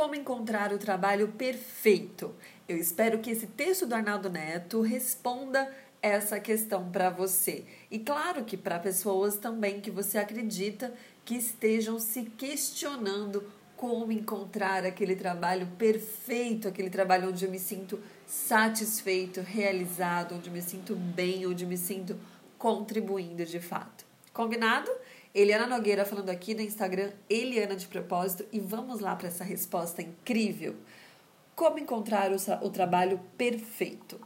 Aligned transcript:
Como 0.00 0.14
encontrar 0.14 0.72
o 0.72 0.78
trabalho 0.78 1.28
perfeito? 1.28 2.34
Eu 2.66 2.78
espero 2.78 3.18
que 3.18 3.30
esse 3.30 3.46
texto 3.46 3.86
do 3.86 3.94
Arnaldo 3.94 4.30
Neto 4.30 4.80
responda 4.80 5.70
essa 6.00 6.40
questão 6.40 6.90
para 6.90 7.10
você. 7.10 7.66
E 7.90 7.98
claro 7.98 8.42
que 8.46 8.56
para 8.56 8.78
pessoas 8.78 9.36
também 9.36 9.78
que 9.78 9.90
você 9.90 10.16
acredita 10.16 10.94
que 11.22 11.34
estejam 11.34 12.00
se 12.00 12.22
questionando 12.22 13.44
como 13.76 14.10
encontrar 14.10 14.86
aquele 14.86 15.14
trabalho 15.14 15.68
perfeito, 15.76 16.66
aquele 16.66 16.88
trabalho 16.88 17.28
onde 17.28 17.44
eu 17.44 17.50
me 17.50 17.58
sinto 17.58 18.00
satisfeito, 18.26 19.42
realizado, 19.42 20.34
onde 20.34 20.48
eu 20.48 20.54
me 20.54 20.62
sinto 20.62 20.96
bem, 20.96 21.46
onde 21.46 21.64
eu 21.64 21.68
me 21.68 21.76
sinto 21.76 22.18
contribuindo 22.56 23.44
de 23.44 23.60
fato. 23.60 24.09
Combinado? 24.32 24.90
Eliana 25.34 25.66
Nogueira 25.66 26.04
falando 26.04 26.30
aqui 26.30 26.54
no 26.54 26.60
Instagram, 26.60 27.12
Eliana 27.28 27.76
de 27.76 27.86
propósito, 27.86 28.44
e 28.52 28.60
vamos 28.60 29.00
lá 29.00 29.14
para 29.14 29.28
essa 29.28 29.44
resposta 29.44 30.02
incrível. 30.02 30.76
Como 31.54 31.78
encontrar 31.78 32.30
o, 32.32 32.66
o 32.66 32.70
trabalho 32.70 33.20
perfeito? 33.36 34.20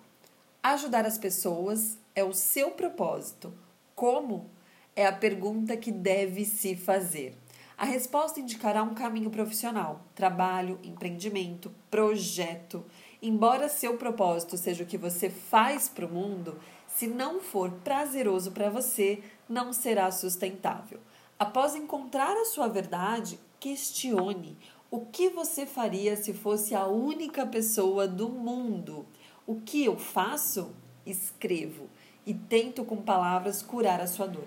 Ajudar 0.62 1.04
as 1.04 1.18
pessoas 1.18 1.98
é 2.14 2.22
o 2.22 2.32
seu 2.32 2.70
propósito. 2.70 3.52
Como? 3.94 4.48
É 4.94 5.06
a 5.06 5.12
pergunta 5.12 5.76
que 5.76 5.90
deve 5.90 6.44
se 6.44 6.76
fazer. 6.76 7.36
A 7.76 7.84
resposta 7.84 8.38
indicará 8.38 8.82
um 8.82 8.94
caminho 8.94 9.30
profissional, 9.30 10.00
trabalho, 10.14 10.78
empreendimento, 10.82 11.72
projeto. 11.90 12.84
Embora 13.20 13.68
seu 13.68 13.96
propósito 13.96 14.56
seja 14.56 14.84
o 14.84 14.86
que 14.86 14.96
você 14.96 15.28
faz 15.28 15.88
para 15.88 16.06
o 16.06 16.12
mundo, 16.12 16.58
se 16.94 17.08
não 17.08 17.40
for 17.40 17.72
prazeroso 17.82 18.52
para 18.52 18.70
você, 18.70 19.20
não 19.48 19.72
será 19.72 20.12
sustentável. 20.12 21.00
Após 21.36 21.74
encontrar 21.74 22.36
a 22.36 22.44
sua 22.44 22.68
verdade, 22.68 23.40
questione 23.58 24.56
o 24.92 25.00
que 25.06 25.28
você 25.28 25.66
faria 25.66 26.14
se 26.14 26.32
fosse 26.32 26.72
a 26.72 26.86
única 26.86 27.44
pessoa 27.44 28.06
do 28.06 28.28
mundo. 28.28 29.04
O 29.44 29.60
que 29.60 29.84
eu 29.84 29.98
faço? 29.98 30.70
Escrevo 31.04 31.88
e 32.24 32.32
tento 32.32 32.84
com 32.84 33.02
palavras 33.02 33.60
curar 33.60 34.00
a 34.00 34.06
sua 34.06 34.28
dor, 34.28 34.46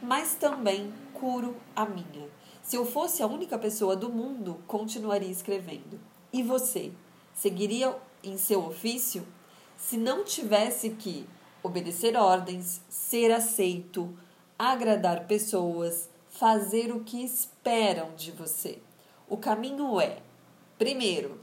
mas 0.00 0.36
também 0.36 0.92
curo 1.12 1.56
a 1.74 1.84
minha. 1.84 2.28
Se 2.62 2.76
eu 2.76 2.86
fosse 2.86 3.24
a 3.24 3.26
única 3.26 3.58
pessoa 3.58 3.96
do 3.96 4.08
mundo, 4.08 4.62
continuaria 4.68 5.28
escrevendo. 5.28 5.98
E 6.32 6.44
você? 6.44 6.92
Seguiria 7.34 7.96
em 8.22 8.38
seu 8.38 8.64
ofício? 8.64 9.26
Se 9.76 9.96
não 9.96 10.22
tivesse 10.22 10.90
que 10.90 11.26
obedecer 11.62 12.16
ordens, 12.16 12.80
ser 12.88 13.32
aceito, 13.32 14.16
agradar 14.58 15.26
pessoas, 15.26 16.08
fazer 16.30 16.92
o 16.92 17.00
que 17.00 17.24
esperam 17.24 18.10
de 18.16 18.30
você. 18.32 18.78
O 19.28 19.36
caminho 19.36 20.00
é, 20.00 20.18
primeiro, 20.78 21.40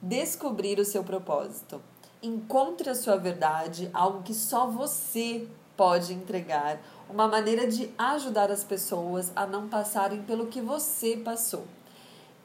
descobrir 0.00 0.78
o 0.78 0.84
seu 0.84 1.02
propósito. 1.02 1.82
Encontre 2.22 2.88
a 2.88 2.94
sua 2.94 3.16
verdade, 3.16 3.90
algo 3.92 4.22
que 4.22 4.34
só 4.34 4.66
você 4.66 5.48
pode 5.76 6.12
entregar, 6.12 6.80
uma 7.08 7.28
maneira 7.28 7.66
de 7.66 7.90
ajudar 7.98 8.50
as 8.50 8.64
pessoas 8.64 9.30
a 9.36 9.46
não 9.46 9.68
passarem 9.68 10.22
pelo 10.22 10.46
que 10.46 10.60
você 10.60 11.16
passou. 11.16 11.66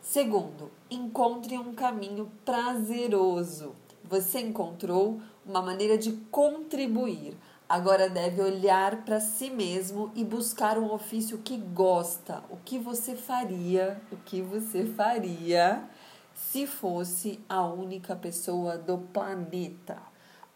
Segundo, 0.02 0.72
encontre 0.90 1.58
um 1.58 1.74
caminho 1.74 2.32
prazeroso. 2.44 3.76
Você 4.12 4.42
encontrou 4.42 5.22
uma 5.46 5.62
maneira 5.62 5.98
de 5.98 6.12
contribuir. 6.30 7.34
Agora 7.70 8.10
deve 8.10 8.42
olhar 8.42 9.06
para 9.06 9.22
si 9.22 9.50
mesmo 9.50 10.12
e 10.14 10.26
buscar 10.26 10.78
um 10.78 10.92
ofício 10.92 11.38
que 11.38 11.56
gosta. 11.56 12.44
O 12.50 12.58
que 12.58 12.78
você 12.78 13.16
faria? 13.16 14.02
O 14.12 14.18
que 14.18 14.42
você 14.42 14.86
faria 14.86 15.90
se 16.36 16.68
fosse 16.68 17.40
a 17.48 17.66
única 17.66 18.14
pessoa 18.14 18.78
do 18.78 18.98
planeta? 18.98 19.98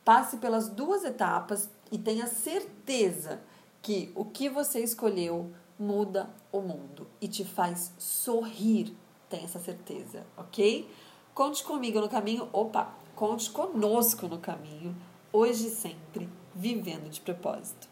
Passe 0.03 0.35
pelas 0.35 0.67
duas 0.67 1.05
etapas 1.05 1.69
e 1.89 1.97
tenha 1.97 2.27
certeza 2.27 3.39
que 3.81 4.11
o 4.15 4.25
que 4.25 4.49
você 4.49 4.81
escolheu 4.81 5.49
muda 5.79 6.29
o 6.51 6.59
mundo 6.59 7.07
e 7.21 7.29
te 7.29 7.45
faz 7.45 7.93
sorrir. 7.97 8.93
Tenha 9.29 9.45
essa 9.45 9.59
certeza, 9.59 10.25
ok? 10.35 10.89
Conte 11.35 11.65
comigo 11.65 11.99
no 11.99 12.07
caminho. 12.07 12.47
Opa, 12.53 12.95
conte 13.13 13.49
conosco 13.51 14.25
no 14.25 14.37
caminho, 14.37 14.95
hoje 15.33 15.67
e 15.67 15.69
sempre, 15.69 16.29
vivendo 16.55 17.09
de 17.09 17.19
propósito. 17.19 17.89